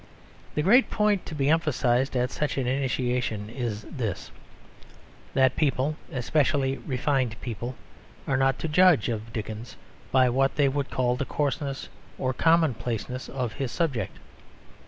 [0.55, 4.31] The great point to be emphasised at such an initiation is this:
[5.35, 7.75] that people, especially refined people,
[8.27, 9.77] are not to judge of Dickens
[10.11, 11.87] by what they would call the coarseness
[12.17, 14.17] or commonplaceness of his subject.